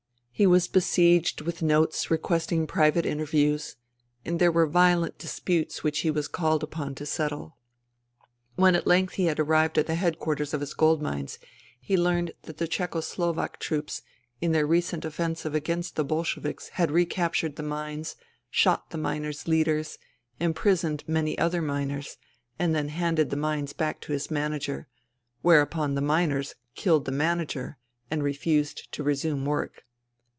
He 0.33 0.47
was 0.47 0.67
besieged 0.67 1.41
with 1.41 1.61
notes 1.61 2.09
requesting 2.09 2.65
private 2.65 3.05
inter 3.05 3.27
views, 3.27 3.75
and 4.25 4.39
there 4.39 4.51
were 4.51 4.65
violent 4.65 5.19
disputes 5.19 5.83
which 5.83 5.99
he 5.99 6.09
was 6.09 6.27
called 6.27 6.63
upon 6.63 6.95
to 6.95 7.05
settle. 7.05 7.59
When 8.55 8.73
at 8.73 8.87
length 8.87 9.13
he 9.13 9.25
had 9.25 9.39
arrived 9.39 9.77
at 9.77 9.85
the 9.85 9.93
headquarters 9.93 10.51
of 10.51 10.61
his 10.61 10.73
gold 10.73 10.99
mines, 10.99 11.37
he 11.79 11.95
learnt 11.95 12.31
that 12.41 12.57
the 12.57 12.65
Czecho 12.67 13.01
Slovak 13.03 13.59
troops 13.59 14.01
in 14.41 14.51
their 14.51 14.65
recent 14.65 15.05
offensive 15.05 15.53
against 15.53 15.95
the 15.95 16.03
Bolsheviks 16.03 16.69
had 16.69 16.89
recaptured 16.89 17.55
the 17.55 17.61
mines, 17.61 18.15
shot 18.49 18.89
the 18.89 18.97
miners' 18.97 19.47
leaders, 19.47 19.99
imprisoned 20.39 21.03
many 21.07 21.37
other 21.37 21.61
miners, 21.61 22.17
and 22.57 22.73
then 22.73 22.89
handed 22.89 23.29
the 23.29 23.37
mines 23.37 23.73
back 23.73 24.01
to 24.01 24.11
his 24.11 24.31
manager; 24.31 24.87
whereon 25.43 25.93
the 25.93 26.01
miners 26.01 26.55
killed 26.73 27.05
the 27.05 27.11
manager 27.11 27.77
and 28.09 28.23
refused 28.23 28.91
to 28.91 29.03
resume 29.03 29.45
work. 29.45 29.83